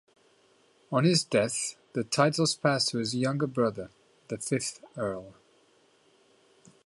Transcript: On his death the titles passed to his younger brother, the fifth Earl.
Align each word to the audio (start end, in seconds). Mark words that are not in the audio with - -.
On 0.91 1.03
his 1.03 1.23
death 1.23 1.75
the 1.93 2.03
titles 2.03 2.55
passed 2.55 2.89
to 2.89 2.97
his 2.97 3.15
younger 3.15 3.45
brother, 3.45 3.91
the 4.29 4.39
fifth 4.39 4.83
Earl. 4.97 5.35